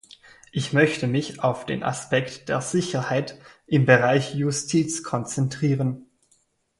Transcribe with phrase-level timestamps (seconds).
[0.51, 6.07] Ich möchte mich auf den Aspekt der Sicherheit im Bereich Justiz konzentrieren.